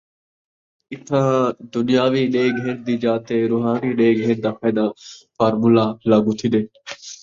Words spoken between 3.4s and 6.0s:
رُوحانی ݙے گھن the formula